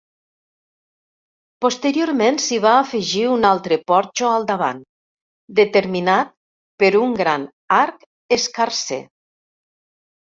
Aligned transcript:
Posteriorment 1.65 2.39
s'hi 2.45 2.57
va 2.63 2.71
afegir 2.77 3.21
un 3.33 3.45
altre 3.51 3.77
porxo 3.91 4.31
al 4.37 4.47
davant, 4.53 4.79
determinat 5.63 6.33
per 6.85 6.91
un 7.03 7.15
gran 7.21 7.47
arc 7.81 8.09
escarser. 8.39 9.03